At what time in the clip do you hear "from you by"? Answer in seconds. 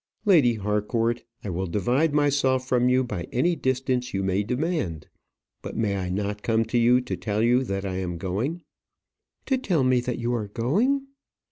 2.67-3.27